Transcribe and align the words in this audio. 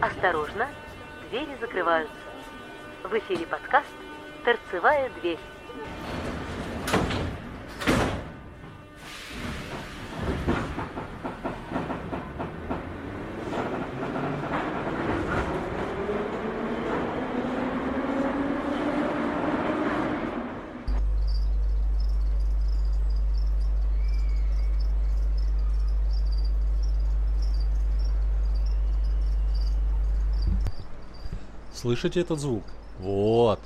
Осторожно, 0.00 0.68
двери 1.30 1.56
закрываются. 1.58 2.12
В 3.02 3.14
эфире 3.18 3.46
подкаст 3.46 3.86
«Торцевая 4.44 5.08
дверь». 5.20 5.38
Слышите 31.86 32.18
этот 32.18 32.40
звук? 32.40 32.64
Вот. 32.98 33.60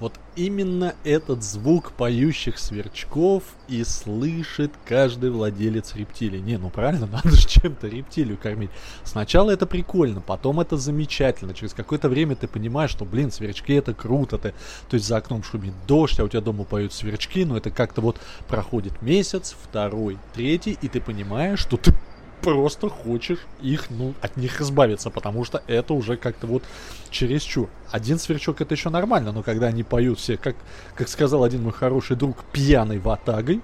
Вот 0.00 0.14
именно 0.34 0.96
этот 1.04 1.44
звук 1.44 1.92
поющих 1.92 2.58
сверчков 2.58 3.44
и 3.68 3.84
слышит 3.84 4.72
каждый 4.84 5.30
владелец 5.30 5.94
рептилии. 5.94 6.40
Не, 6.40 6.58
ну 6.58 6.70
правильно, 6.70 7.06
надо 7.12 7.30
же 7.30 7.46
чем-то 7.46 7.86
рептилию 7.86 8.36
кормить. 8.36 8.70
Сначала 9.04 9.52
это 9.52 9.64
прикольно, 9.64 10.20
потом 10.20 10.58
это 10.58 10.76
замечательно. 10.76 11.54
Через 11.54 11.72
какое-то 11.72 12.08
время 12.08 12.34
ты 12.34 12.48
понимаешь, 12.48 12.90
что, 12.90 13.04
блин, 13.04 13.30
сверчки 13.30 13.74
это 13.74 13.94
круто. 13.94 14.38
Ты, 14.38 14.54
то 14.88 14.94
есть 14.94 15.06
за 15.06 15.18
окном 15.18 15.44
шумит 15.44 15.74
дождь, 15.86 16.18
а 16.18 16.24
у 16.24 16.28
тебя 16.28 16.40
дома 16.40 16.64
поют 16.64 16.92
сверчки, 16.92 17.44
но 17.44 17.56
это 17.56 17.70
как-то 17.70 18.00
вот 18.00 18.16
проходит 18.48 19.02
месяц, 19.02 19.54
второй, 19.62 20.18
третий, 20.34 20.76
и 20.82 20.88
ты 20.88 21.00
понимаешь, 21.00 21.60
что 21.60 21.76
ты 21.76 21.94
просто 22.42 22.88
хочешь 22.88 23.38
их, 23.60 23.90
ну, 23.90 24.14
от 24.20 24.36
них 24.36 24.60
избавиться, 24.60 25.10
потому 25.10 25.44
что 25.44 25.62
это 25.66 25.94
уже 25.94 26.16
как-то 26.16 26.46
вот 26.46 26.62
чересчур. 27.10 27.68
Один 27.90 28.18
сверчок 28.18 28.60
это 28.60 28.74
еще 28.74 28.90
нормально, 28.90 29.32
но 29.32 29.42
когда 29.42 29.68
они 29.68 29.82
поют 29.82 30.18
все, 30.18 30.36
как, 30.36 30.56
как 30.94 31.08
сказал 31.08 31.44
один 31.44 31.62
мой 31.62 31.72
хороший 31.72 32.16
друг, 32.16 32.44
пьяный 32.52 32.98
ватагой, 32.98 33.60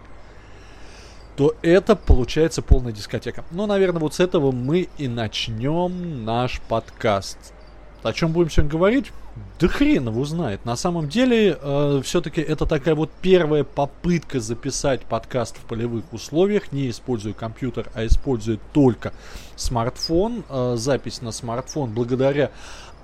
то 1.37 1.55
это 1.63 1.95
получается 1.95 2.63
полная 2.63 2.93
дискотека. 2.93 3.45
Ну, 3.51 3.67
наверное, 3.67 4.01
вот 4.01 4.15
с 4.15 4.21
этого 4.21 4.51
мы 4.51 4.89
и 4.99 5.07
начнем 5.07 6.25
наш 6.25 6.61
подкаст. 6.63 7.55
О 8.03 8.13
чем 8.13 8.33
будем 8.33 8.49
сегодня 8.51 8.71
говорить? 8.71 9.13
Да 9.59 9.67
хрен 9.67 10.07
его 10.09 10.25
знает. 10.25 10.65
На 10.65 10.77
самом 10.77 11.09
деле, 11.09 11.59
э, 11.61 12.01
все-таки 12.05 12.41
это 12.41 12.65
такая 12.65 12.95
вот 12.95 13.11
первая 13.21 13.65
попытка 13.65 14.39
записать 14.39 15.03
подкаст 15.03 15.57
в 15.57 15.63
полевых 15.63 16.13
условиях, 16.13 16.71
не 16.71 16.91
используя 16.91 17.33
компьютер, 17.33 17.91
а 17.95 18.07
используя 18.07 18.59
только 18.73 19.13
смартфон. 19.57 20.45
Э, 20.49 20.75
запись 20.77 21.23
на 21.23 21.33
смартфон 21.33 21.93
благодаря 21.93 22.53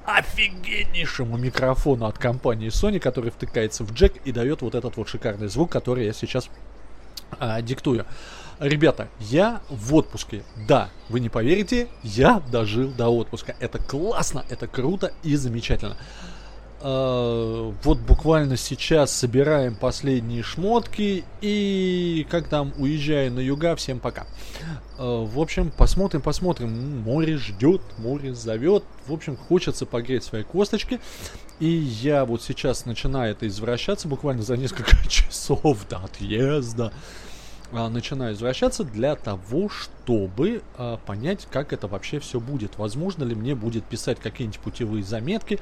офигеннейшему 0.06 1.38
микрофону 1.38 2.06
от 2.06 2.18
компании 2.18 2.68
Sony, 2.68 3.00
который 3.00 3.30
втыкается 3.30 3.84
в 3.84 3.92
джек 3.92 4.14
и 4.24 4.30
дает 4.30 4.62
вот 4.62 4.76
этот 4.76 4.96
вот 4.96 5.08
шикарный 5.08 5.48
звук, 5.48 5.72
который 5.72 6.06
я 6.06 6.12
сейчас 6.12 6.48
э, 7.40 7.62
диктую. 7.62 8.06
Ребята, 8.60 9.08
я 9.18 9.60
в 9.68 9.94
отпуске. 9.94 10.44
Да, 10.68 10.88
вы 11.08 11.20
не 11.20 11.28
поверите, 11.28 11.88
я 12.02 12.40
дожил 12.52 12.90
до 12.90 13.08
отпуска. 13.08 13.56
Это 13.60 13.78
классно, 13.78 14.44
это 14.48 14.66
круто 14.66 15.12
и 15.22 15.34
замечательно. 15.36 15.96
Uh, 16.80 17.74
вот 17.82 17.98
буквально 18.00 18.58
сейчас 18.58 19.10
собираем 19.10 19.74
последние 19.74 20.42
шмотки 20.42 21.24
и 21.40 22.26
как 22.28 22.48
там 22.48 22.74
уезжаю 22.76 23.32
на 23.32 23.40
юга, 23.40 23.74
всем 23.74 24.00
пока. 24.00 24.26
Uh, 24.98 25.24
в 25.24 25.40
общем, 25.40 25.70
посмотрим, 25.70 26.20
посмотрим. 26.20 27.00
Море 27.00 27.38
ждет, 27.38 27.80
море 27.96 28.34
зовет. 28.34 28.84
В 29.06 29.14
общем, 29.14 29.34
хочется 29.34 29.86
погреть 29.86 30.24
свои 30.24 30.42
косточки. 30.42 31.00
И 31.58 31.68
я 31.68 32.26
вот 32.26 32.42
сейчас 32.42 32.84
начинаю 32.84 33.32
это 33.32 33.48
извращаться 33.48 34.06
буквально 34.06 34.42
за 34.42 34.58
несколько 34.58 34.94
часов 35.08 35.88
до 35.88 35.96
отъезда. 35.96 36.92
А, 37.76 37.88
начинаю 37.88 38.34
извращаться 38.34 38.84
для 38.84 39.16
того, 39.16 39.68
чтобы 39.68 40.62
а, 40.78 40.96
понять, 40.98 41.48
как 41.50 41.72
это 41.72 41.88
вообще 41.88 42.20
все 42.20 42.38
будет. 42.38 42.78
Возможно 42.78 43.24
ли 43.24 43.34
мне 43.34 43.56
будет 43.56 43.84
писать 43.84 44.20
какие-нибудь 44.20 44.60
путевые 44.60 45.02
заметки, 45.02 45.58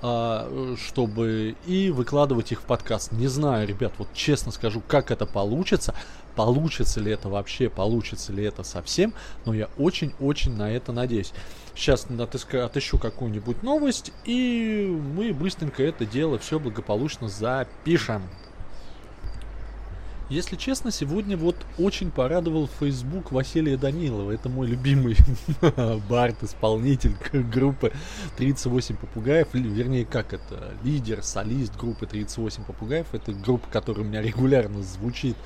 а, 0.00 0.74
чтобы 0.76 1.54
и 1.66 1.90
выкладывать 1.90 2.50
их 2.50 2.62
в 2.62 2.64
подкаст. 2.64 3.12
Не 3.12 3.28
знаю, 3.28 3.68
ребят, 3.68 3.92
вот 3.98 4.08
честно 4.12 4.50
скажу, 4.50 4.82
как 4.86 5.12
это 5.12 5.24
получится. 5.24 5.94
Получится 6.34 6.98
ли 6.98 7.12
это 7.12 7.28
вообще, 7.28 7.68
получится 7.68 8.32
ли 8.32 8.42
это 8.42 8.64
совсем, 8.64 9.14
но 9.44 9.54
я 9.54 9.68
очень-очень 9.78 10.56
на 10.56 10.68
это 10.68 10.90
надеюсь. 10.90 11.32
Сейчас 11.76 12.06
отыска, 12.10 12.64
отыщу 12.64 12.98
какую-нибудь 12.98 13.62
новость, 13.62 14.12
и 14.24 14.98
мы 15.14 15.32
быстренько 15.32 15.84
это 15.84 16.06
дело 16.06 16.38
все 16.38 16.58
благополучно 16.58 17.28
запишем. 17.28 18.22
Если 20.32 20.56
честно, 20.56 20.90
сегодня 20.90 21.36
вот 21.36 21.56
очень 21.76 22.10
порадовал 22.10 22.66
Facebook 22.80 23.32
Василия 23.32 23.76
Данилова. 23.76 24.30
Это 24.30 24.48
мой 24.48 24.66
любимый 24.66 25.14
бард, 26.08 26.42
исполнитель 26.42 27.14
группы 27.52 27.92
38 28.38 28.96
попугаев. 28.96 29.48
Вернее, 29.52 30.06
как 30.06 30.32
это? 30.32 30.72
Лидер, 30.82 31.22
солист 31.22 31.76
группы 31.76 32.06
38 32.06 32.64
попугаев. 32.64 33.08
Это 33.12 33.34
группа, 33.34 33.68
которая 33.70 34.06
у 34.06 34.08
меня 34.08 34.22
регулярно 34.22 34.82
звучит 34.82 35.36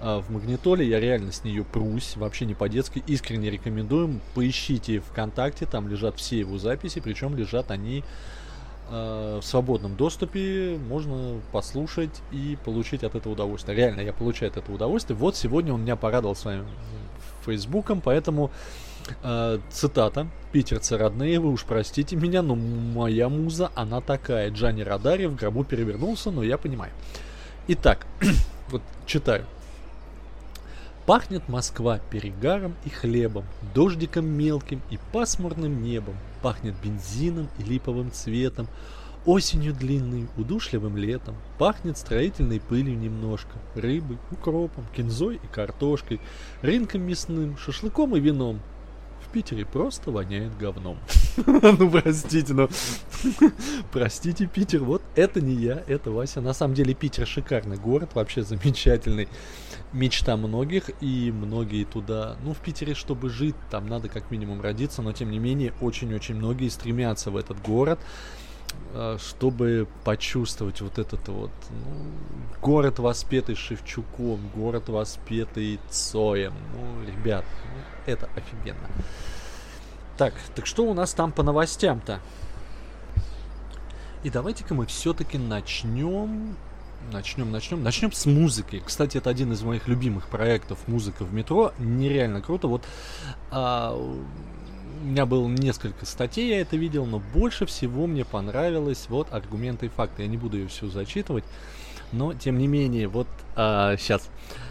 а, 0.00 0.18
в 0.18 0.28
Магнитоле. 0.28 0.88
Я 0.88 0.98
реально 0.98 1.30
с 1.30 1.44
нее 1.44 1.62
прусь, 1.62 2.16
вообще 2.16 2.46
не 2.46 2.54
по-детски. 2.54 3.04
Искренне 3.06 3.48
рекомендуем. 3.48 4.20
Поищите 4.34 4.98
ВКонтакте, 4.98 5.66
там 5.66 5.86
лежат 5.86 6.18
все 6.18 6.40
его 6.40 6.58
записи, 6.58 6.98
причем 6.98 7.36
лежат 7.36 7.70
они 7.70 8.02
в 8.90 9.42
свободном 9.42 9.94
доступе 9.94 10.76
можно 10.88 11.40
послушать 11.52 12.22
и 12.32 12.58
получить 12.64 13.04
от 13.04 13.14
этого 13.14 13.34
удовольствие. 13.34 13.76
Реально, 13.76 14.00
я 14.00 14.12
получаю 14.12 14.50
от 14.50 14.56
этого 14.56 14.74
удовольствие. 14.74 15.16
Вот 15.16 15.36
сегодня 15.36 15.72
он 15.72 15.82
меня 15.82 15.94
порадовал 15.96 16.34
своим 16.34 16.66
фейсбуком, 17.44 18.00
поэтому 18.00 18.50
э, 19.22 19.58
цитата. 19.70 20.26
Питерцы 20.52 20.96
родные, 20.96 21.38
вы 21.38 21.50
уж 21.50 21.64
простите 21.64 22.16
меня, 22.16 22.42
но 22.42 22.56
моя 22.56 23.28
муза, 23.28 23.70
она 23.74 24.00
такая. 24.00 24.50
Джани 24.50 24.82
Радари 24.82 25.26
в 25.26 25.36
гробу 25.36 25.64
перевернулся, 25.64 26.30
но 26.30 26.42
я 26.42 26.58
понимаю. 26.58 26.92
Итак, 27.68 28.06
вот 28.70 28.82
читаю. 29.06 29.44
Пахнет 31.06 31.48
Москва 31.48 31.98
перегаром 32.10 32.76
и 32.84 32.90
хлебом, 32.90 33.44
дождиком 33.74 34.26
мелким 34.26 34.82
и 34.90 34.98
пасмурным 35.12 35.82
небом. 35.82 36.14
Пахнет 36.42 36.74
бензином 36.82 37.48
и 37.58 37.62
липовым 37.62 38.10
цветом, 38.12 38.68
осенью 39.26 39.74
длинной, 39.74 40.28
удушливым 40.36 40.96
летом. 40.96 41.36
Пахнет 41.58 41.98
строительной 41.98 42.60
пылью 42.60 42.98
немножко, 42.98 43.58
рыбой, 43.74 44.18
укропом, 44.30 44.86
кинзой 44.96 45.36
и 45.36 45.46
картошкой, 45.46 46.20
рынком 46.62 47.02
мясным, 47.02 47.56
шашлыком 47.58 48.16
и 48.16 48.20
вином. 48.20 48.60
Питере 49.32 49.64
просто 49.64 50.10
воняет 50.10 50.56
говном. 50.58 50.98
ну, 51.78 51.90
простите, 51.90 52.54
но... 52.54 52.68
простите, 53.92 54.46
Питер, 54.46 54.84
вот 54.84 55.02
это 55.14 55.40
не 55.40 55.54
я, 55.54 55.82
это 55.86 56.10
Вася. 56.10 56.40
На 56.40 56.52
самом 56.52 56.74
деле, 56.74 56.94
Питер 56.94 57.26
шикарный 57.26 57.76
город, 57.76 58.10
вообще 58.14 58.42
замечательный. 58.42 59.28
Мечта 59.92 60.36
многих, 60.36 60.90
и 61.00 61.32
многие 61.32 61.84
туда... 61.84 62.36
Ну, 62.44 62.54
в 62.54 62.58
Питере, 62.58 62.94
чтобы 62.94 63.28
жить, 63.28 63.56
там 63.70 63.88
надо 63.88 64.08
как 64.08 64.30
минимум 64.30 64.60
родиться, 64.60 65.02
но, 65.02 65.12
тем 65.12 65.30
не 65.30 65.38
менее, 65.38 65.72
очень-очень 65.80 66.36
многие 66.36 66.68
стремятся 66.68 67.30
в 67.30 67.36
этот 67.36 67.60
город 67.62 67.98
а, 68.92 69.18
чтобы 69.18 69.86
почувствовать 70.04 70.80
вот 70.80 70.98
этот 70.98 71.26
вот 71.28 71.50
ну, 71.70 72.60
город, 72.60 72.98
воспетый 72.98 73.54
Шевчуком, 73.54 74.40
город, 74.54 74.88
воспетый 74.88 75.80
Цоем. 75.90 76.54
Ну, 76.74 77.04
ребят, 77.04 77.44
ну, 77.64 78.12
это 78.12 78.28
офигенно. 78.36 78.88
Так, 80.20 80.34
так 80.54 80.66
что 80.66 80.84
у 80.84 80.92
нас 80.92 81.14
там 81.14 81.32
по 81.32 81.42
новостям-то? 81.42 82.20
И 84.22 84.28
давайте-ка 84.28 84.74
мы 84.74 84.84
все-таки 84.84 85.38
начнем 85.38 86.56
Начнем, 87.10 87.50
начнем. 87.50 87.82
Начнем 87.82 88.12
с 88.12 88.26
музыки. 88.26 88.82
Кстати, 88.84 89.16
это 89.16 89.30
один 89.30 89.50
из 89.54 89.62
моих 89.62 89.88
любимых 89.88 90.28
проектов 90.28 90.78
музыка 90.86 91.24
в 91.24 91.32
метро. 91.32 91.72
Нереально 91.78 92.42
круто. 92.42 92.68
Вот 92.68 92.84
а, 93.50 93.94
у 93.94 95.06
меня 95.06 95.24
было 95.24 95.48
несколько 95.48 96.04
статей, 96.04 96.50
я 96.50 96.60
это 96.60 96.76
видел, 96.76 97.06
но 97.06 97.22
больше 97.32 97.64
всего 97.64 98.06
мне 98.06 98.26
понравилось 98.26 99.06
вот 99.08 99.32
аргументы 99.32 99.86
и 99.86 99.88
факты. 99.88 100.24
Я 100.24 100.28
не 100.28 100.36
буду 100.36 100.58
ее 100.58 100.68
всю 100.68 100.90
зачитывать, 100.90 101.44
но 102.12 102.34
тем 102.34 102.58
не 102.58 102.66
менее, 102.66 103.08
вот 103.08 103.28
а, 103.56 103.96
сейчас. 103.96 104.24
Сейчас 104.24 104.69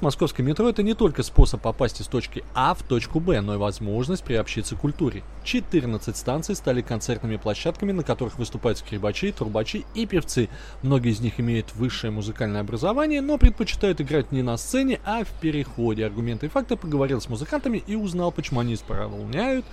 московское 0.00 0.44
метро 0.44 0.68
это 0.68 0.82
не 0.82 0.94
только 0.94 1.22
способ 1.22 1.60
попасть 1.60 2.00
из 2.00 2.06
точки 2.06 2.44
А 2.54 2.74
в 2.74 2.82
точку 2.82 3.20
Б, 3.20 3.40
но 3.40 3.54
и 3.54 3.58
возможность 3.58 4.24
приобщиться 4.24 4.74
к 4.74 4.80
культуре. 4.80 5.22
14 5.44 6.16
станций 6.16 6.54
стали 6.54 6.82
концертными 6.82 7.36
площадками, 7.36 7.92
на 7.92 8.02
которых 8.02 8.38
выступают 8.38 8.78
скрипачи, 8.78 9.32
трубачи 9.32 9.84
и 9.94 10.06
певцы. 10.06 10.48
Многие 10.82 11.12
из 11.12 11.20
них 11.20 11.38
имеют 11.40 11.74
высшее 11.74 12.10
музыкальное 12.10 12.62
образование, 12.62 13.20
но 13.20 13.38
предпочитают 13.38 14.00
играть 14.00 14.32
не 14.32 14.42
на 14.42 14.56
сцене, 14.56 15.00
а 15.04 15.24
в 15.24 15.40
переходе. 15.40 16.06
Аргументы 16.06 16.46
и 16.46 16.48
факты 16.48 16.76
поговорил 16.76 17.20
с 17.20 17.28
музыкантами 17.28 17.82
и 17.86 17.94
узнал, 17.94 18.32
почему 18.32 18.60
они 18.60 18.74
исполняют 18.74 19.64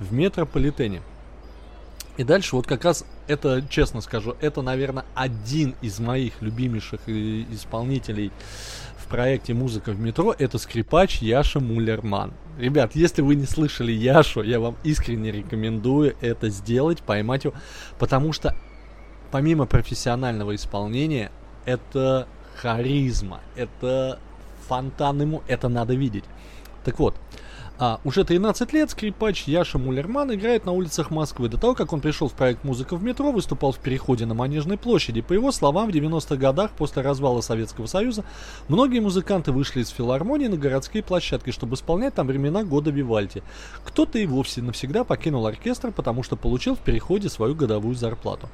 в 0.00 0.12
метрополитене. 0.12 1.02
И 2.16 2.22
дальше 2.22 2.54
вот 2.54 2.66
как 2.66 2.84
раз 2.84 3.04
это, 3.26 3.64
честно 3.68 4.00
скажу, 4.00 4.36
это, 4.40 4.62
наверное, 4.62 5.04
один 5.14 5.74
из 5.82 5.98
моих 5.98 6.40
любимейших 6.42 7.00
э, 7.06 7.44
исполнителей 7.50 8.30
в 8.96 9.06
проекте 9.08 9.52
«Музыка 9.52 9.90
в 9.90 9.98
метро»— 9.98 10.34
это 10.38 10.58
скрипач 10.58 11.20
Яша 11.20 11.58
Муллерман. 11.58 12.32
Ребят, 12.58 12.92
если 12.94 13.20
вы 13.20 13.34
не 13.34 13.46
слышали 13.46 13.90
Яшу, 13.90 14.42
я 14.42 14.60
вам 14.60 14.76
искренне 14.84 15.32
рекомендую 15.32 16.16
это 16.20 16.50
сделать, 16.50 17.02
поймать 17.02 17.44
его, 17.44 17.54
потому 17.98 18.32
что 18.32 18.56
помимо 19.32 19.66
профессионального 19.66 20.54
исполнения, 20.54 21.32
это 21.64 22.28
харизма, 22.56 23.40
это 23.56 24.20
фонтан 24.68 25.20
ему, 25.20 25.42
это 25.48 25.68
надо 25.68 25.94
видеть. 25.94 26.24
Так 26.84 27.00
вот, 27.00 27.16
а, 27.76 28.00
уже 28.04 28.24
13 28.24 28.72
лет 28.72 28.90
скрипач 28.90 29.44
Яша 29.48 29.78
Муллерман 29.78 30.32
играет 30.32 30.64
на 30.64 30.70
улицах 30.70 31.10
Москвы. 31.10 31.48
До 31.48 31.58
того, 31.58 31.74
как 31.74 31.92
он 31.92 32.00
пришел 32.00 32.28
в 32.28 32.32
проект 32.32 32.62
«Музыка 32.62 32.94
в 32.94 33.02
метро», 33.02 33.32
выступал 33.32 33.72
в 33.72 33.78
переходе 33.78 34.26
на 34.26 34.34
Манежной 34.34 34.78
площади. 34.78 35.22
По 35.22 35.32
его 35.32 35.50
словам, 35.50 35.90
в 35.90 35.94
90-х 35.94 36.36
годах, 36.36 36.70
после 36.70 37.02
развала 37.02 37.40
Советского 37.40 37.86
Союза, 37.86 38.24
многие 38.68 39.00
музыканты 39.00 39.50
вышли 39.50 39.80
из 39.80 39.88
филармонии 39.88 40.46
на 40.46 40.56
городские 40.56 41.02
площадки, 41.02 41.50
чтобы 41.50 41.74
исполнять 41.74 42.14
там 42.14 42.28
времена 42.28 42.62
года 42.62 42.90
Вивальди. 42.90 43.42
Кто-то 43.84 44.20
и 44.20 44.26
вовсе 44.26 44.62
навсегда 44.62 45.02
покинул 45.02 45.44
оркестр, 45.44 45.90
потому 45.90 46.22
что 46.22 46.36
получил 46.36 46.76
в 46.76 46.80
переходе 46.80 47.28
свою 47.28 47.56
годовую 47.56 47.96
зарплату. 47.96 48.48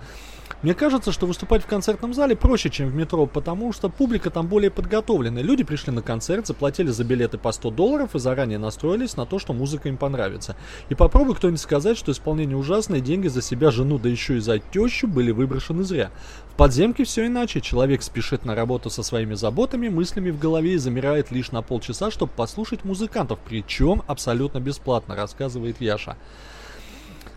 Мне 0.63 0.75
кажется, 0.75 1.11
что 1.11 1.27
выступать 1.27 1.63
в 1.63 1.67
концертном 1.67 2.13
зале 2.13 2.37
проще, 2.37 2.69
чем 2.69 2.91
в 2.91 2.95
метро, 2.95 3.25
потому 3.25 3.73
что 3.73 3.89
публика 3.89 4.29
там 4.29 4.47
более 4.47 4.71
подготовленная. 4.71 5.43
Люди 5.43 5.65
пришли 5.65 5.91
на 5.91 6.03
концерт, 6.03 6.47
заплатили 6.47 6.89
за 6.89 7.03
билеты 7.03 7.39
по 7.39 7.51
100 7.51 7.71
долларов 7.71 8.15
и 8.15 8.19
заранее 8.19 8.59
настроились 8.59 9.10
на 9.17 9.27
то, 9.27 9.39
что 9.39 9.53
музыка 9.53 9.89
им 9.89 9.97
понравится. 9.97 10.57
И 10.89 10.95
попробуй 10.95 11.35
кто-нибудь 11.35 11.61
сказать, 11.61 11.97
что 11.99 12.13
исполнение 12.13 12.57
ужасное, 12.57 13.01
деньги 13.01 13.29
за 13.29 13.43
себя, 13.43 13.71
жену, 13.71 13.99
да 13.99 14.09
еще 14.09 14.37
и 14.37 14.41
за 14.41 14.59
тещу 14.59 15.07
были 15.07 15.31
выброшены 15.31 15.85
зря. 15.85 16.11
В 16.53 16.57
подземке 16.57 17.05
все 17.05 17.27
иначе. 17.27 17.61
Человек 17.61 18.03
спешит 18.03 18.45
на 18.45 18.55
работу 18.55 18.91
со 18.91 19.03
своими 19.03 19.35
заботами, 19.35 19.89
мыслями 19.89 20.31
в 20.31 20.39
голове 20.39 20.75
и 20.75 20.79
замирает 20.79 21.31
лишь 21.31 21.53
на 21.53 21.63
полчаса, 21.63 22.11
чтобы 22.11 22.33
послушать 22.33 22.85
музыкантов, 22.85 23.39
причем 23.45 24.03
абсолютно 24.07 24.61
бесплатно, 24.61 25.17
рассказывает 25.17 25.81
Яша. 25.81 26.17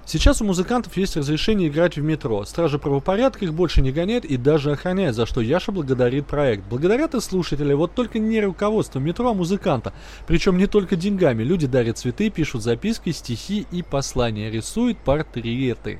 Сейчас 0.06 0.42
у 0.42 0.46
музыкантов 0.46 0.96
есть 0.98 1.16
разрешение 1.16 1.70
играть 1.70 1.96
в 1.98 2.04
метро. 2.04 2.44
Стражи 2.46 2.78
правопорядка 2.78 3.46
их 3.46 3.54
больше 3.54 3.82
не 3.82 3.92
гоняет 3.92 4.26
и 4.26 4.36
даже 4.36 4.72
охраняет, 4.72 5.16
за 5.16 5.26
что 5.26 5.40
Яша 5.40 5.72
благодарит 5.72 6.28
проект. 6.28 6.66
Благодарят 6.68 7.16
и 7.16 7.22
слушатели, 7.22 7.74
вот 7.74 7.96
только 7.96 8.20
не 8.20 8.42
руководство 8.42 9.00
метро, 9.00 9.30
а 9.30 9.34
музыканта. 9.34 9.94
Причем 10.28 10.58
не 10.58 10.68
только 10.68 10.98
деньгами. 10.98 11.44
Люди 11.44 11.68
дарят 11.68 11.98
цветы, 11.98 12.30
пишут 12.30 12.64
записки, 12.64 13.12
стихи 13.12 13.66
и 13.72 13.82
послания, 13.82 14.52
рисуют 14.52 14.98
портреты. 14.98 16.00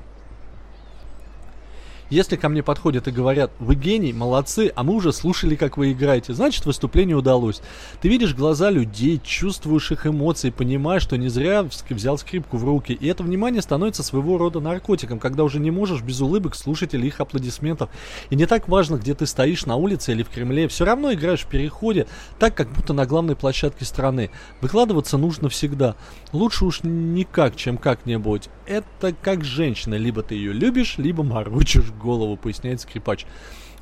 Если 2.14 2.36
ко 2.36 2.48
мне 2.48 2.62
подходят 2.62 3.08
и 3.08 3.10
говорят, 3.10 3.50
вы 3.58 3.74
гений, 3.74 4.12
молодцы, 4.12 4.70
а 4.76 4.84
мы 4.84 4.94
уже 4.94 5.12
слушали, 5.12 5.56
как 5.56 5.76
вы 5.76 5.90
играете, 5.90 6.32
значит 6.32 6.64
выступление 6.64 7.16
удалось. 7.16 7.60
Ты 8.00 8.08
видишь 8.08 8.36
глаза 8.36 8.70
людей, 8.70 9.20
чувствуешь 9.20 9.90
их 9.90 10.06
эмоции, 10.06 10.50
понимаешь, 10.50 11.02
что 11.02 11.16
не 11.16 11.28
зря 11.28 11.66
взял 11.90 12.16
скрипку 12.16 12.56
в 12.56 12.64
руки. 12.64 12.92
И 12.92 13.08
это 13.08 13.24
внимание 13.24 13.62
становится 13.62 14.04
своего 14.04 14.38
рода 14.38 14.60
наркотиком, 14.60 15.18
когда 15.18 15.42
уже 15.42 15.58
не 15.58 15.72
можешь 15.72 16.02
без 16.02 16.20
улыбок 16.20 16.54
слушать 16.54 16.94
или 16.94 17.08
их 17.08 17.18
аплодисментов. 17.18 17.90
И 18.30 18.36
не 18.36 18.46
так 18.46 18.68
важно, 18.68 18.94
где 18.94 19.14
ты 19.14 19.26
стоишь, 19.26 19.66
на 19.66 19.74
улице 19.74 20.12
или 20.12 20.22
в 20.22 20.28
Кремле, 20.28 20.68
все 20.68 20.84
равно 20.84 21.12
играешь 21.12 21.42
в 21.42 21.48
переходе, 21.48 22.06
так, 22.38 22.54
как 22.54 22.70
будто 22.70 22.92
на 22.92 23.06
главной 23.06 23.34
площадке 23.34 23.84
страны. 23.84 24.30
Выкладываться 24.60 25.18
нужно 25.18 25.48
всегда. 25.48 25.96
Лучше 26.32 26.64
уж 26.64 26.84
никак, 26.84 27.56
чем 27.56 27.76
как-нибудь. 27.76 28.50
Это 28.66 29.12
как 29.20 29.42
женщина, 29.42 29.96
либо 29.96 30.22
ты 30.22 30.36
ее 30.36 30.52
любишь, 30.52 30.94
либо 30.96 31.24
морочишь 31.24 31.90
голову, 32.04 32.36
поясняет 32.36 32.80
скрипач. 32.80 33.26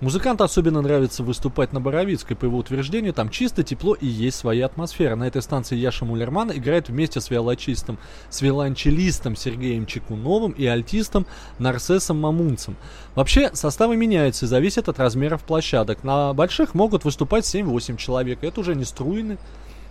Музыканту 0.02 0.42
особенно 0.42 0.82
нравится 0.82 1.22
выступать 1.22 1.72
на 1.72 1.80
Боровицкой. 1.80 2.36
По 2.36 2.46
его 2.46 2.58
утверждению, 2.58 3.12
там 3.12 3.28
чисто, 3.28 3.62
тепло 3.62 3.94
и 3.94 4.04
есть 4.04 4.36
своя 4.36 4.66
атмосфера. 4.66 5.14
На 5.14 5.28
этой 5.28 5.42
станции 5.42 5.76
Яша 5.76 6.04
Мулерман 6.04 6.50
играет 6.50 6.88
вместе 6.88 7.20
с 7.20 7.30
виолончистом, 7.30 7.98
с 8.28 8.42
виолончелистом 8.42 9.36
Сергеем 9.36 9.86
Чекуновым 9.86 10.50
и 10.52 10.66
альтистом 10.66 11.24
Нарсесом 11.60 12.20
Мамунцем. 12.20 12.74
Вообще, 13.14 13.50
составы 13.54 13.96
меняются 13.96 14.46
и 14.46 14.48
зависят 14.48 14.88
от 14.88 14.98
размеров 14.98 15.44
площадок. 15.44 16.02
На 16.02 16.32
больших 16.32 16.74
могут 16.74 17.04
выступать 17.04 17.44
7-8 17.44 17.96
человек. 17.96 18.42
Это 18.42 18.58
уже 18.58 18.74
не 18.74 18.84
струйный, 18.84 19.38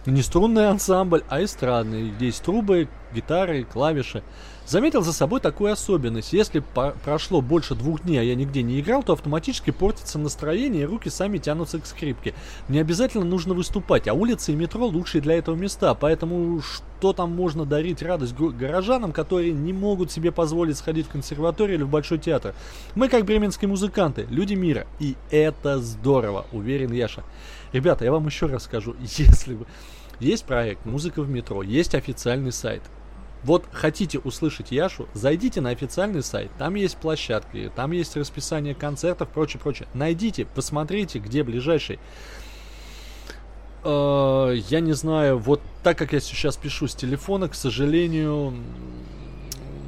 не 0.06 0.22
струнный 0.22 0.70
ансамбль, 0.70 1.24
а 1.30 1.44
эстрадный. 1.44 2.12
Здесь 2.18 2.40
трубы, 2.40 2.88
гитары, 3.14 3.64
клавиши. 3.64 4.24
Заметил 4.66 5.02
за 5.02 5.12
собой 5.12 5.42
такую 5.42 5.74
особенность. 5.74 6.34
Если 6.34 6.64
прошло 7.04 7.42
больше 7.42 7.76
двух 7.76 8.04
дней, 8.04 8.20
а 8.20 8.24
я 8.24 8.36
нигде 8.36 8.62
не 8.62 8.80
играл, 8.80 9.04
то 9.04 9.14
автоматически 9.14 9.72
портится 9.72 10.18
настроение, 10.18 10.84
и 10.84 10.86
руки 10.86 11.10
сами 11.10 11.40
тянутся 11.40 11.80
к 11.80 11.86
скрипке. 11.86 12.34
Мне 12.68 12.80
обязательно 12.80 13.26
нужно 13.26 13.54
выступать, 13.54 14.08
а 14.08 14.14
улицы 14.14 14.54
и 14.54 14.56
метро 14.56 14.86
лучшие 14.86 15.22
для 15.22 15.36
этого 15.36 15.56
места. 15.56 15.94
Поэтому 15.94 16.62
что 16.62 17.12
там 17.12 17.36
можно 17.36 17.66
дарить 17.66 18.02
радость 18.02 18.34
горожанам, 18.34 19.12
которые 19.12 19.52
не 19.52 19.74
могут 19.74 20.12
себе 20.12 20.32
позволить 20.32 20.78
сходить 20.78 21.08
в 21.08 21.12
консерваторию 21.12 21.78
или 21.78 21.84
в 21.84 21.90
Большой 21.90 22.20
театр? 22.20 22.56
Мы 22.96 23.10
как 23.10 23.26
бременские 23.26 23.68
музыканты, 23.68 24.26
люди 24.30 24.54
мира. 24.54 24.88
И 25.00 25.16
это 25.32 25.80
здорово, 25.80 26.46
уверен 26.54 26.94
Яша. 26.94 27.24
Ребята, 27.72 28.06
я 28.06 28.12
вам 28.12 28.26
еще 28.26 28.48
раз 28.48 28.64
скажу, 28.64 28.96
если 29.18 29.56
вы... 29.56 29.66
Есть 30.20 30.46
проект 30.46 30.86
«Музыка 30.86 31.22
в 31.22 31.30
метро», 31.30 31.64
есть 31.64 31.96
официальный 31.96 32.52
сайт– 32.52 32.84
вот 33.44 33.66
хотите 33.72 34.20
услышать 34.20 34.72
Яшу, 34.72 35.08
зайдите 35.14 35.62
на 35.62 35.72
официальный 35.72 36.22
сайт, 36.22 36.52
там 36.60 36.76
есть 36.76 36.98
площадки, 36.98 37.72
там 37.76 37.92
есть 37.92 38.16
расписание 38.16 38.76
концертов, 38.76 39.30
прочее, 39.30 39.60
прочее. 39.60 39.88
Найдите, 39.96 40.46
посмотрите, 40.46 41.18
где 41.18 41.44
ближайший. 41.44 42.00
Э, 43.84 44.54
я 44.70 44.80
не 44.80 44.94
знаю, 44.94 45.40
вот 45.40 45.60
так 45.82 45.98
как 45.98 46.14
я 46.14 46.20
сейчас 46.20 46.56
пишу 46.56 46.88
с 46.88 46.94
телефона, 46.94 47.50
к 47.50 47.56
сожалению, 47.56 48.54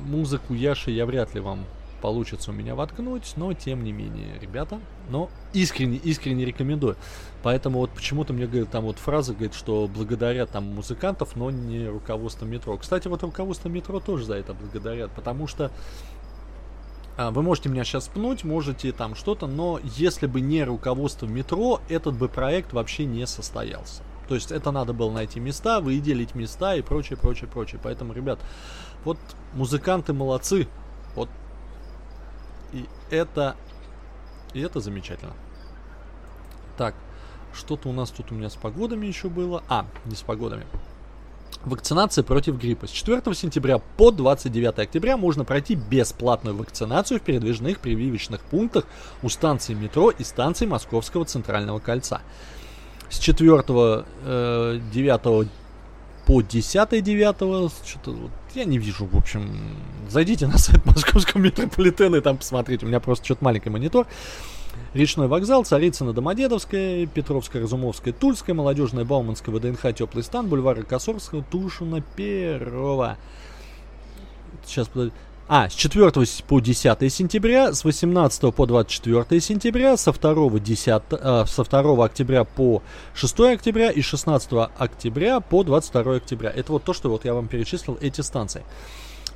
музыку 0.06 0.56
Яши 0.56 0.90
я 0.90 1.06
вряд 1.06 1.36
ли 1.36 1.40
вам 1.40 1.66
получится 2.04 2.52
у 2.52 2.54
меня 2.54 2.76
воткнуть, 2.76 3.32
но 3.38 3.54
тем 3.54 3.82
не 3.82 3.94
менее, 3.94 4.38
ребята, 4.42 4.82
но 5.10 5.30
искренне, 5.54 5.96
искренне 5.96 6.44
рекомендую. 6.44 6.98
Поэтому 7.44 7.80
вот 7.80 7.92
почему-то 7.92 8.34
мне 8.34 8.46
говорит, 8.46 8.72
там 8.72 8.84
вот 8.84 8.98
фраза 8.98 9.32
говорит, 9.32 9.54
что 9.54 9.88
благодаря 9.88 10.46
там 10.46 10.66
музыкантов, 10.66 11.38
но 11.38 11.50
не 11.50 11.88
руководство 11.88 12.46
метро. 12.46 12.76
Кстати, 12.76 13.08
вот 13.08 13.24
руководство 13.24 13.70
метро 13.70 14.02
тоже 14.02 14.26
за 14.26 14.34
это 14.34 14.54
благодарят, 14.54 15.12
потому 15.12 15.48
что 15.48 15.72
а, 17.16 17.32
вы 17.32 17.42
можете 17.42 17.70
меня 17.70 17.86
сейчас 17.86 18.10
пнуть, 18.10 18.44
можете 18.44 18.92
там 18.92 19.16
что-то, 19.16 19.48
но 19.48 19.80
если 19.82 20.28
бы 20.28 20.42
не 20.42 20.66
руководство 20.66 21.26
метро, 21.26 21.80
этот 21.88 22.18
бы 22.18 22.28
проект 22.28 22.74
вообще 22.74 23.06
не 23.06 23.26
состоялся. 23.26 24.04
То 24.28 24.36
есть 24.36 24.52
это 24.52 24.72
надо 24.72 24.92
было 24.92 25.10
найти 25.10 25.40
места, 25.40 25.80
выделить 25.80 26.36
места 26.36 26.76
и 26.76 26.82
прочее, 26.82 27.18
прочее, 27.18 27.50
прочее. 27.50 27.80
Поэтому, 27.82 28.12
ребят, 28.12 28.40
вот 29.06 29.18
музыканты 29.54 30.12
молодцы. 30.12 30.68
Вот 31.16 31.30
и 32.74 32.86
это... 33.10 33.56
И 34.54 34.60
это 34.60 34.80
замечательно. 34.80 35.34
Так, 36.78 36.96
что-то 37.54 37.90
у 37.90 37.94
нас 37.94 38.10
тут 38.10 38.32
у 38.32 38.36
меня 38.36 38.50
с 38.50 38.56
погодами 38.56 39.06
еще 39.06 39.30
было. 39.30 39.64
А, 39.70 39.86
не 40.06 40.16
с 40.16 40.22
погодами. 40.22 40.66
Вакцинация 41.66 42.24
против 42.24 42.58
гриппа. 42.58 42.88
С 42.88 42.92
4 42.92 43.22
сентября 43.34 43.78
по 43.78 44.12
29 44.12 44.80
октября 44.80 45.18
можно 45.18 45.46
пройти 45.46 45.76
бесплатную 45.76 46.56
вакцинацию 46.58 47.20
в 47.20 47.24
передвижных 47.24 47.80
прививочных 47.80 48.42
пунктах 48.42 48.86
у 49.22 49.30
станций 49.30 49.74
метро 49.74 50.10
и 50.10 50.24
станций 50.24 50.68
Московского 50.68 51.26
центрального 51.26 51.80
кольца. 51.80 52.22
С 53.10 53.18
4 53.20 53.64
э, 54.26 54.80
9 54.92 55.48
по 56.26 56.42
10 56.42 57.04
9 57.04 57.72
что-то 57.86 58.12
вот, 58.12 58.32
я 58.56 58.66
не 58.66 58.78
вижу, 58.78 59.06
в 59.06 59.16
общем, 59.16 59.78
зайдите 60.10 60.48
на 60.48 60.58
сайт 60.58 60.86
московского 60.86 61.42
метрополитена 61.42 62.18
и 62.18 62.22
там 62.22 62.38
посмотрите, 62.38 62.86
у 62.86 62.90
меня 62.90 63.00
просто 63.00 63.26
что-то 63.26 63.44
маленький 63.44 63.70
монитор. 63.70 64.08
Речной 64.94 65.28
вокзал, 65.28 65.66
Царицына, 65.66 66.14
Домодедовская, 66.14 67.06
Петровская, 67.08 67.62
Разумовская, 67.62 68.14
Тульская, 68.14 68.56
Молодежная, 68.56 69.06
Бауманская, 69.06 69.54
ВДНХ, 69.54 69.94
Теплый 69.94 70.24
стан, 70.24 70.48
бульвары 70.48 70.84
Косорского, 70.84 71.44
Тушина, 71.44 72.02
Перова. 72.16 73.18
Сейчас, 74.66 74.88
подожди. 74.88 75.14
А, 75.48 75.70
с 75.70 75.74
4 75.74 76.12
по 76.48 76.60
10 76.62 77.14
сентября, 77.14 77.74
с 77.74 77.84
18 77.84 78.56
по 78.56 78.66
24 78.66 79.42
сентября, 79.42 79.98
со 79.98 80.14
2, 80.14 80.60
10, 80.60 81.04
э, 81.12 81.46
со 81.46 81.64
2 81.64 82.06
октября 82.06 82.46
по 82.46 82.82
6 83.14 83.40
октября 83.54 83.92
и 83.92 84.02
16 84.02 84.70
октября 84.78 85.42
по 85.42 85.64
22 85.64 86.16
октября. 86.16 86.50
Это 86.50 86.72
вот 86.72 86.86
то, 86.86 86.94
что 86.94 87.10
вот 87.10 87.26
я 87.26 87.34
вам 87.34 87.50
перечислил, 87.50 87.98
эти 88.00 88.22
станции. 88.22 88.64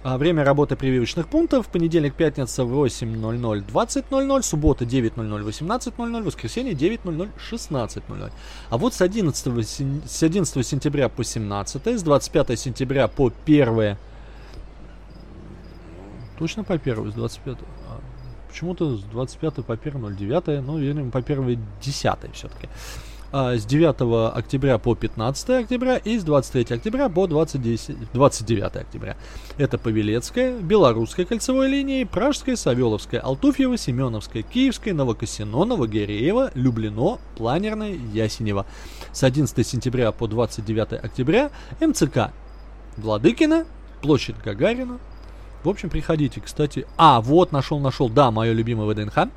А, 0.04 0.18
время 0.18 0.46
работы 0.46 0.78
прививочных 0.78 1.28
пунктов. 1.28 1.68
Понедельник, 1.68 2.14
пятница 2.14 2.62
8.00, 2.62 3.66
20.00, 3.68 4.42
суббота 4.44 4.86
9.00, 4.86 5.44
18.00, 5.44 6.24
воскресенье 6.24 6.74
9.00, 6.74 7.30
16.00. 7.52 8.32
А 8.70 8.78
вот 8.78 8.94
с 8.94 9.02
11, 9.02 9.68
с 10.08 10.24
11 10.24 10.66
сентября 10.66 11.10
по 11.10 11.26
17, 11.26 12.00
с 12.00 12.04
25 12.04 12.58
сентября 12.58 13.10
по 13.10 13.34
1 13.46 13.98
Точно 16.38 16.64
по 16.64 16.74
1 16.74 17.12
с 17.12 17.16
25 17.16 17.58
а, 17.90 18.00
Почему-то 18.48 18.98
с 18.98 19.04
25 19.04 19.66
по 19.66 19.74
1 19.74 20.16
09, 20.18 20.66
ну, 20.66 20.78
видимо, 20.78 21.12
по 21.12 21.20
1 21.20 21.60
10 21.82 22.16
все-таки. 22.34 22.70
А, 23.32 23.58
с 23.58 23.66
9 23.66 24.36
октября 24.36 24.78
по 24.78 24.96
15 24.96 25.50
октября 25.50 25.98
и 25.98 26.18
с 26.18 26.24
23 26.24 26.76
октября 26.76 27.10
по 27.10 27.28
20, 27.28 28.12
29 28.14 28.76
октября. 28.78 29.18
Это 29.58 29.78
Павелецкая, 29.78 30.60
Белорусская 30.60 31.26
кольцевой 31.26 31.68
линии, 31.68 32.06
Пражская, 32.06 32.56
Савеловская, 32.56 33.20
Алтуфьева, 33.20 33.78
Семеновская, 33.78 34.44
Киевская, 34.44 34.94
Новокосино, 34.94 35.66
Новогиреево, 35.66 36.52
Люблино, 36.54 37.20
Планерная, 37.36 37.98
Ясенева. 38.14 38.66
С 39.12 39.24
11 39.24 39.68
сентября 39.68 40.12
по 40.14 40.28
29 40.28 40.94
октября 40.94 41.52
МЦК 41.82 42.32
Владыкина, 42.96 43.66
площадь 44.02 44.38
Гагарина. 44.44 45.00
В 45.68 45.70
общем, 45.70 45.90
приходите. 45.90 46.40
Кстати, 46.40 46.88
а, 46.96 47.20
вот, 47.20 47.52
нашел, 47.52 47.78
нашел, 47.80 48.08
да, 48.08 48.32
мое 48.32 48.54
любимое 48.54 48.88
ВДНХ. 48.88 49.28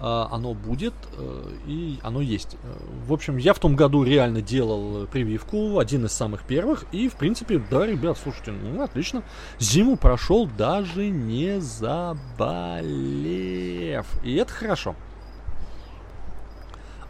А, 0.00 0.28
оно 0.32 0.54
будет 0.54 0.94
э, 1.18 1.52
и 1.66 1.98
оно 2.02 2.22
есть. 2.22 2.56
Э, 2.62 2.76
в 3.06 3.12
общем, 3.12 3.36
я 3.36 3.52
в 3.52 3.58
том 3.58 3.76
году 3.76 4.02
реально 4.02 4.40
делал 4.40 5.06
прививку, 5.06 5.78
один 5.78 6.06
из 6.06 6.12
самых 6.12 6.44
первых, 6.44 6.86
и, 6.92 7.10
в 7.10 7.16
принципе, 7.16 7.62
да, 7.70 7.86
ребят, 7.86 8.16
слушайте, 8.16 8.52
ну, 8.52 8.82
отлично. 8.82 9.22
Зиму 9.58 9.98
прошел 9.98 10.46
даже 10.46 11.10
не 11.10 11.60
заболев. 11.60 12.86
И 14.22 14.36
это 14.36 14.50
хорошо. 14.50 14.96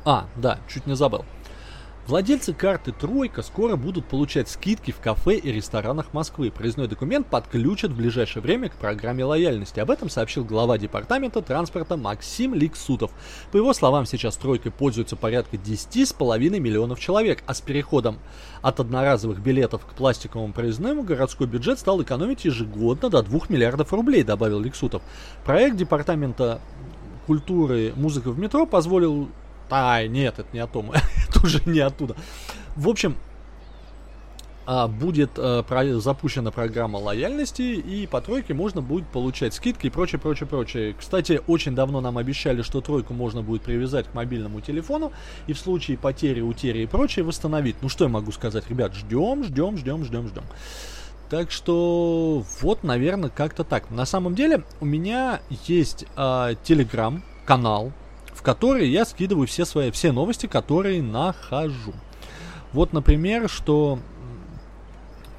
А, 0.04 0.26
да, 0.34 0.58
чуть 0.66 0.88
не 0.88 0.96
забыл. 0.96 1.24
Владельцы 2.06 2.52
карты 2.52 2.92
«Тройка» 2.92 3.42
скоро 3.42 3.76
будут 3.76 4.06
получать 4.06 4.48
скидки 4.48 4.90
в 4.90 4.98
кафе 4.98 5.36
и 5.36 5.52
ресторанах 5.52 6.12
Москвы. 6.12 6.50
Проездной 6.50 6.88
документ 6.88 7.28
подключат 7.28 7.92
в 7.92 7.96
ближайшее 7.96 8.42
время 8.42 8.68
к 8.68 8.72
программе 8.72 9.22
лояльности. 9.22 9.78
Об 9.78 9.90
этом 9.92 10.08
сообщил 10.08 10.44
глава 10.44 10.76
департамента 10.76 11.40
транспорта 11.40 11.96
Максим 11.96 12.54
Ликсутов. 12.54 13.12
По 13.52 13.58
его 13.58 13.72
словам, 13.74 14.06
сейчас 14.06 14.36
«Тройкой» 14.36 14.72
пользуются 14.72 15.14
порядка 15.14 15.56
10,5 15.56 16.58
миллионов 16.58 16.98
человек, 16.98 17.44
а 17.46 17.54
с 17.54 17.60
переходом 17.60 18.18
от 18.60 18.80
одноразовых 18.80 19.38
билетов 19.38 19.86
к 19.86 19.94
пластиковому 19.94 20.52
проездному 20.52 21.04
городской 21.04 21.46
бюджет 21.46 21.78
стал 21.78 22.02
экономить 22.02 22.44
ежегодно 22.44 23.08
до 23.10 23.22
2 23.22 23.40
миллиардов 23.50 23.92
рублей, 23.92 24.24
добавил 24.24 24.58
Ликсутов. 24.58 25.02
Проект 25.44 25.76
департамента 25.76 26.60
культуры 27.28 27.92
«Музыка 27.94 28.32
в 28.32 28.38
метро» 28.40 28.66
позволил 28.66 29.28
Ай, 29.70 30.08
нет, 30.08 30.38
это 30.38 30.48
не 30.52 30.60
о 30.60 30.66
том. 30.66 30.92
это 31.28 31.40
уже 31.44 31.62
не 31.66 31.80
оттуда. 31.80 32.16
В 32.76 32.88
общем, 32.88 33.16
а, 34.66 34.86
будет 34.86 35.32
а, 35.36 35.62
про, 35.62 35.98
запущена 35.98 36.50
программа 36.50 36.98
лояльности, 36.98 37.62
и 37.62 38.06
по 38.06 38.20
тройке 38.20 38.54
можно 38.54 38.80
будет 38.80 39.08
получать 39.08 39.54
скидки 39.54 39.88
и 39.88 39.90
прочее, 39.90 40.20
прочее, 40.20 40.46
прочее. 40.46 40.94
Кстати, 40.98 41.40
очень 41.48 41.74
давно 41.74 42.00
нам 42.00 42.18
обещали, 42.18 42.62
что 42.62 42.80
тройку 42.80 43.12
можно 43.12 43.42
будет 43.42 43.62
привязать 43.62 44.06
к 44.06 44.14
мобильному 44.14 44.60
телефону, 44.60 45.12
и 45.46 45.54
в 45.54 45.58
случае 45.58 45.98
потери, 45.98 46.40
утери 46.40 46.82
и 46.82 46.86
прочее 46.86 47.24
восстановить. 47.24 47.76
Ну 47.82 47.88
что 47.88 48.04
я 48.04 48.10
могу 48.10 48.30
сказать, 48.32 48.68
ребят, 48.68 48.94
ждем, 48.94 49.42
ждем, 49.44 49.76
ждем, 49.76 50.04
ждем, 50.04 50.28
ждем. 50.28 50.44
Так 51.30 51.50
что 51.52 52.44
вот, 52.60 52.82
наверное, 52.84 53.30
как-то 53.30 53.64
так. 53.64 53.90
На 53.90 54.04
самом 54.04 54.34
деле 54.34 54.62
у 54.80 54.84
меня 54.84 55.40
есть 55.66 56.04
э, 56.16 56.54
канал, 57.44 57.92
в 58.40 58.42
который 58.42 58.88
я 58.88 59.04
скидываю 59.04 59.46
все 59.46 59.66
свои, 59.66 59.90
все 59.90 60.12
новости, 60.12 60.46
которые 60.46 61.02
нахожу. 61.02 61.92
Вот, 62.72 62.94
например, 62.94 63.50
что 63.50 63.98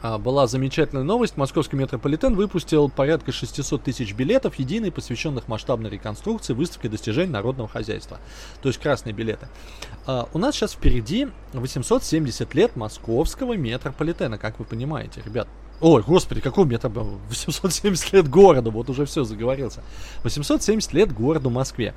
а, 0.03 0.19
была 0.19 0.45
замечательная 0.45 1.01
новость. 1.01 1.35
Московский 1.35 1.77
метрополитен 1.77 2.35
выпустил 2.35 2.89
порядка 2.89 3.31
600 3.31 3.81
тысяч 3.81 4.13
билетов, 4.13 4.59
единый, 4.59 4.91
посвященных 4.91 5.47
масштабной 5.47 5.89
реконструкции 5.89 6.53
выставки 6.53 6.85
достижений 6.85 7.31
народного 7.31 7.67
хозяйства. 7.67 8.19
То 8.61 8.69
есть 8.69 8.79
красные 8.79 9.13
билеты. 9.13 9.47
А, 10.05 10.29
у 10.31 10.37
нас 10.37 10.53
сейчас 10.53 10.73
впереди 10.73 11.27
870 11.53 12.53
лет 12.53 12.75
московского 12.75 13.57
метрополитена, 13.57 14.37
как 14.37 14.59
вы 14.59 14.65
понимаете, 14.65 15.23
ребят. 15.25 15.47
Ой, 15.81 16.03
господи, 16.03 16.41
какого 16.41 16.65
метра 16.65 16.89
было? 16.89 17.17
870 17.29 18.13
лет 18.13 18.29
города, 18.29 18.69
вот 18.69 18.89
уже 18.91 19.05
все 19.05 19.23
заговорился. 19.23 19.83
870 20.23 20.93
лет 20.93 21.11
городу 21.11 21.49
Москве. 21.49 21.95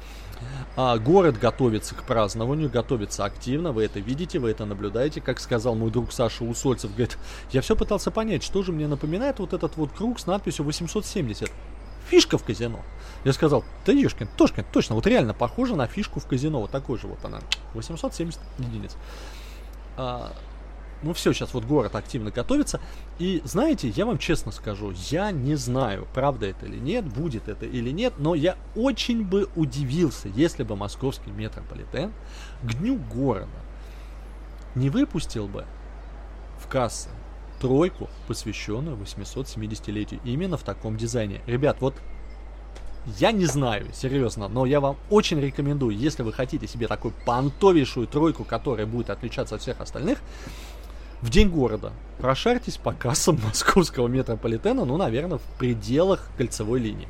А, 0.74 0.96
город 0.98 1.38
готовится 1.38 1.94
к 1.94 2.02
празднованию, 2.04 2.70
готовится 2.70 3.26
активно, 3.26 3.72
вы 3.72 3.84
это 3.84 4.00
видите, 4.00 4.38
вы 4.38 4.50
это 4.50 4.64
наблюдаете. 4.64 5.20
Как 5.20 5.38
сказал 5.38 5.74
мой 5.74 5.90
друг 5.90 6.12
Саша 6.12 6.44
Усольцев, 6.44 6.92
говорит, 6.92 7.18
я 7.52 7.60
все 7.60 7.76
пытался 7.76 8.10
понять, 8.10 8.42
что 8.42 8.62
же 8.62 8.72
мне 8.72 8.88
напоминает 8.88 9.38
вот 9.38 9.52
этот 9.52 9.76
вот 9.76 9.90
круг 9.92 10.18
с 10.18 10.26
надписью 10.26 10.64
870. 10.64 11.50
Фишка 12.08 12.38
в 12.38 12.44
казино. 12.44 12.80
Я 13.24 13.34
сказал, 13.34 13.64
да 13.84 13.92
ешкин, 13.92 14.28
Тошкин, 14.36 14.64
точно, 14.72 14.94
вот 14.94 15.06
реально 15.06 15.34
похоже 15.34 15.76
на 15.76 15.86
фишку 15.86 16.20
в 16.20 16.26
казино. 16.26 16.60
Вот 16.60 16.70
такой 16.70 16.98
же 16.98 17.06
вот 17.06 17.22
она. 17.22 17.40
870 17.74 18.40
единиц. 18.58 18.96
А, 19.96 20.32
ну 21.04 21.12
все, 21.12 21.32
сейчас 21.32 21.54
вот 21.54 21.64
город 21.64 21.94
активно 21.94 22.30
готовится. 22.30 22.80
И 23.18 23.40
знаете, 23.44 23.88
я 23.88 24.06
вам 24.06 24.18
честно 24.18 24.52
скажу, 24.52 24.92
я 25.10 25.30
не 25.30 25.54
знаю, 25.54 26.08
правда 26.14 26.46
это 26.46 26.66
или 26.66 26.78
нет, 26.78 27.04
будет 27.06 27.48
это 27.48 27.66
или 27.66 27.90
нет, 27.90 28.14
но 28.18 28.34
я 28.34 28.56
очень 28.74 29.24
бы 29.24 29.48
удивился, 29.54 30.28
если 30.28 30.62
бы 30.62 30.76
московский 30.76 31.30
метрополитен 31.30 32.12
к 32.62 32.74
дню 32.74 32.96
города 32.96 33.48
не 34.74 34.90
выпустил 34.90 35.46
бы 35.46 35.64
в 36.58 36.66
кассы 36.66 37.08
тройку, 37.60 38.10
посвященную 38.26 38.96
870-летию. 38.96 40.20
Именно 40.24 40.56
в 40.56 40.62
таком 40.62 40.96
дизайне. 40.96 41.40
Ребят, 41.46 41.76
вот 41.80 41.94
я 43.18 43.32
не 43.32 43.46
знаю, 43.46 43.86
серьезно, 43.92 44.48
но 44.48 44.64
я 44.64 44.80
вам 44.80 44.96
очень 45.10 45.40
рекомендую, 45.40 45.96
если 45.96 46.22
вы 46.22 46.32
хотите 46.32 46.66
себе 46.66 46.88
такую 46.88 47.12
понтовейшую 47.26 48.06
тройку, 48.06 48.44
которая 48.44 48.86
будет 48.86 49.10
отличаться 49.10 49.56
от 49.56 49.60
всех 49.60 49.80
остальных, 49.80 50.18
в 51.24 51.30
день 51.30 51.48
города 51.48 51.92
прошарьтесь 52.18 52.76
по 52.76 52.92
кассам 52.92 53.40
московского 53.44 54.08
метрополитена, 54.08 54.84
ну, 54.84 54.98
наверное, 54.98 55.38
в 55.38 55.58
пределах 55.58 56.28
кольцевой 56.36 56.80
линии. 56.80 57.08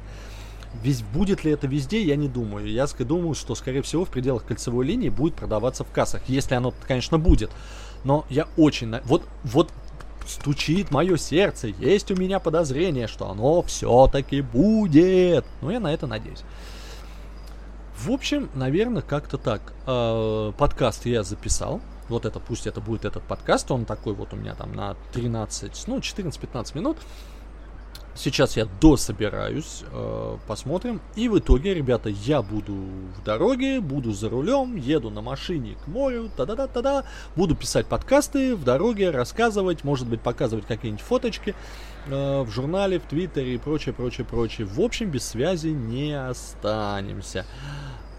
Ведь 0.83 1.05
будет 1.07 1.45
ли 1.45 1.51
это 1.51 1.67
везде, 1.67 2.01
я 2.03 2.15
не 2.15 2.29
думаю. 2.29 2.69
Я 2.69 2.87
думаю, 3.01 3.35
что, 3.35 3.57
скорее 3.57 3.83
всего, 3.83 4.05
в 4.05 4.11
пределах 4.11 4.45
кольцевой 4.45 4.87
линии 4.87 5.09
будет 5.09 5.35
продаваться 5.35 5.83
в 5.83 5.91
кассах. 5.91 6.23
Если 6.29 6.55
оно, 6.55 6.73
конечно, 6.87 7.19
будет. 7.19 7.51
Но 8.05 8.25
я 8.29 8.47
очень... 8.57 8.95
Вот, 9.05 9.25
вот 9.43 9.73
стучит 10.27 10.91
мое 10.91 11.17
сердце. 11.17 11.69
Есть 11.69 12.11
у 12.11 12.17
меня 12.17 12.39
подозрение, 12.39 13.09
что 13.09 13.29
оно 13.31 13.63
все-таки 13.63 14.43
будет. 14.43 15.45
Но 15.61 15.71
я 15.71 15.81
на 15.81 15.93
это 15.93 16.07
надеюсь. 16.07 16.43
В 17.97 18.11
общем, 18.11 18.49
наверное, 18.55 19.03
как-то 19.03 19.39
так. 19.39 19.73
Э, 19.87 20.53
подкаст 20.57 21.07
я 21.07 21.23
записал 21.23 21.81
вот 22.09 22.27
это, 22.27 22.41
пусть 22.41 22.67
это 22.67 22.81
будет 22.81 23.05
этот 23.05 23.23
подкаст, 23.23 23.71
он 23.71 23.85
такой 23.85 24.15
вот 24.15 24.33
у 24.33 24.37
меня 24.37 24.55
там 24.55 24.75
на 24.75 24.97
13, 25.13 25.85
ну, 25.87 25.99
14-15 25.99 26.77
минут. 26.77 26.99
Сейчас 28.17 28.57
я 28.57 28.67
дособираюсь, 28.81 29.83
э, 29.91 30.37
посмотрим. 30.47 31.01
И 31.17 31.29
в 31.29 31.37
итоге, 31.41 31.75
ребята, 31.75 32.09
я 32.09 32.43
буду 32.43 32.73
в 32.73 33.25
дороге, 33.25 33.81
буду 33.81 34.13
за 34.13 34.29
рулем, 34.29 34.77
еду 34.77 35.11
на 35.11 35.21
машине 35.21 35.77
к 35.85 35.89
морю, 35.89 36.31
та-да-да-та-да. 36.37 37.05
Буду 37.35 37.57
писать 37.57 37.87
подкасты 37.87 38.55
в 38.55 38.63
дороге, 38.63 39.11
рассказывать, 39.11 39.83
может 39.83 40.07
быть, 40.07 40.21
показывать 40.21 40.65
какие-нибудь 40.65 41.05
фоточки 41.05 41.57
э, 42.07 42.43
в 42.43 42.51
журнале, 42.51 43.01
в 43.01 43.03
Твиттере 43.03 43.55
и 43.57 43.59
прочее, 43.59 43.93
прочее, 43.93 44.25
прочее. 44.25 44.69
В 44.69 44.81
общем, 44.81 45.11
без 45.11 45.27
связи 45.27 45.69
не 45.69 46.13
останемся. 46.13 47.45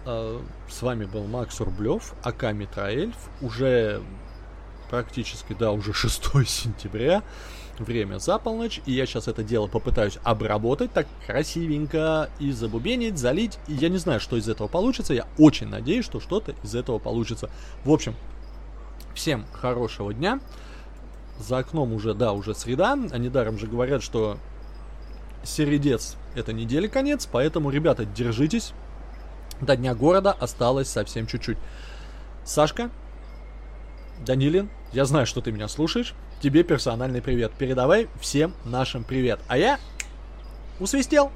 А, 0.06 0.40
с 0.68 0.82
вами 0.82 1.04
был 1.04 1.24
Макс 1.24 1.58
Рублев, 1.60 2.14
АК 2.22 2.52
Митроэльф. 2.52 3.16
Уже 3.42 4.00
практически, 4.88 5.52
да, 5.58 5.72
уже 5.72 5.92
6 5.92 6.22
сентября. 6.46 7.24
Время 7.78 8.18
за 8.18 8.38
полночь, 8.38 8.80
и 8.86 8.92
я 8.92 9.04
сейчас 9.04 9.28
это 9.28 9.42
дело 9.42 9.66
попытаюсь 9.66 10.18
обработать 10.22 10.92
так 10.92 11.06
красивенько 11.26 12.30
и 12.38 12.50
забубенить, 12.52 13.18
залить. 13.18 13.58
И 13.66 13.74
я 13.74 13.90
не 13.90 13.98
знаю, 13.98 14.18
что 14.18 14.36
из 14.36 14.48
этого 14.48 14.66
получится. 14.66 15.12
Я 15.12 15.26
очень 15.36 15.66
надеюсь, 15.66 16.06
что 16.06 16.20
что-то 16.20 16.54
из 16.62 16.74
этого 16.74 16.98
получится. 16.98 17.50
В 17.84 17.90
общем, 17.90 18.14
всем 19.14 19.44
хорошего 19.52 20.14
дня. 20.14 20.40
За 21.38 21.58
окном 21.58 21.92
уже, 21.92 22.14
да, 22.14 22.32
уже 22.32 22.54
среда. 22.54 22.96
А 23.10 23.18
недаром 23.18 23.58
же 23.58 23.66
говорят, 23.66 24.02
что 24.02 24.38
середец 25.42 26.16
это 26.34 26.54
недели 26.54 26.86
конец. 26.86 27.28
Поэтому, 27.30 27.68
ребята, 27.68 28.06
держитесь. 28.06 28.72
До 29.60 29.76
Дня 29.76 29.94
города 29.94 30.32
осталось 30.32 30.88
совсем 30.88 31.26
чуть-чуть. 31.26 31.58
Сашка, 32.44 32.90
Данилин, 34.24 34.70
я 34.92 35.04
знаю, 35.04 35.26
что 35.26 35.40
ты 35.40 35.52
меня 35.52 35.68
слушаешь. 35.68 36.14
Тебе 36.40 36.62
персональный 36.62 37.22
привет. 37.22 37.52
Передавай 37.58 38.08
всем 38.20 38.54
нашим 38.64 39.04
привет. 39.04 39.40
А 39.48 39.56
я 39.56 39.78
усвистел. 40.78 41.30